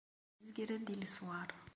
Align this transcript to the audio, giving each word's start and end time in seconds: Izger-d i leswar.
Izger-d 0.43 0.87
i 0.93 0.95
leswar. 1.01 1.49